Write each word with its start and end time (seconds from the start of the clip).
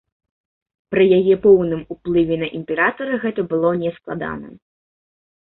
Пры 0.95 1.03
яе 1.17 1.35
поўным 1.43 1.83
уплыве 1.97 2.35
на 2.45 2.49
імператара 2.61 3.13
гэта 3.27 3.47
было 3.53 3.69
нескладана. 3.85 4.49